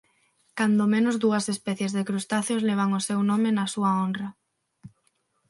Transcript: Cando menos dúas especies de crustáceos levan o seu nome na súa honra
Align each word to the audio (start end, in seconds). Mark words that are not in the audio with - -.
Cando 0.57 0.91
menos 0.93 1.15
dúas 1.23 1.45
especies 1.55 1.91
de 1.93 2.05
crustáceos 2.09 2.65
levan 2.69 2.89
o 2.99 3.03
seu 3.07 3.19
nome 3.31 3.49
na 3.53 3.65
súa 3.73 3.91
honra 3.99 4.29